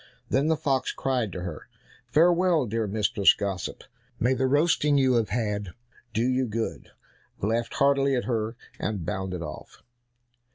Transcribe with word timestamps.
Then 0.29 0.47
the 0.47 0.57
fox 0.57 0.91
cried 0.91 1.31
to 1.31 1.41
her, 1.43 1.67
"Farewell, 2.07 2.65
dear 2.65 2.87
Mistress 2.87 3.35
Gossip, 3.35 3.83
may 4.19 4.33
the 4.33 4.47
roasting 4.47 4.97
you 4.97 5.13
have 5.13 5.29
had 5.29 5.73
do 6.11 6.27
you 6.27 6.47
good," 6.47 6.89
laughed 7.39 7.75
heartily 7.75 8.15
at 8.15 8.23
her, 8.23 8.55
and 8.79 9.05
bounded 9.05 9.43
off. 9.43 9.83